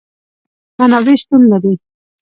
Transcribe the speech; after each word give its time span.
منابع 0.79 1.15
شتون 1.21 1.41
لري 1.49 1.73